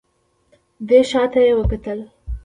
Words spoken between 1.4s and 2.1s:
يې وکتل.